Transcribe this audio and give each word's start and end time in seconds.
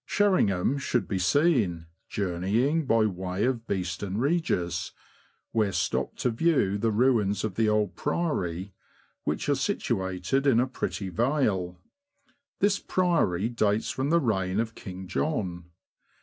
Sherringham 0.03 0.79
should 0.79 1.07
be 1.07 1.19
seen, 1.19 1.85
journeying 2.09 2.87
by 2.87 3.05
way 3.05 3.45
of 3.45 3.67
Beeston 3.67 4.17
Regis, 4.17 4.93
where 5.51 5.71
stop 5.71 6.15
to 6.15 6.31
view 6.31 6.79
the 6.79 6.89
ruins 6.89 7.43
of 7.43 7.53
the 7.53 7.69
old 7.69 7.95
Priory, 7.95 8.73
which 9.25 9.47
are 9.47 9.53
situated 9.53 10.47
in 10.47 10.59
a 10.59 10.65
pretty 10.65 11.09
vale; 11.09 11.79
this 12.61 12.79
Priory 12.79 13.47
dates 13.47 13.91
from 13.91 14.09
the 14.09 14.19
reign 14.19 14.59
of 14.59 14.73
King 14.73 15.07
John. 15.07 15.65